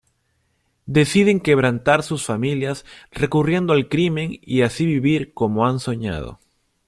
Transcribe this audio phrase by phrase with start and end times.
[0.87, 6.39] Deciden quebrantar sus familias recurriendo al crimen y así vivir como han soñado.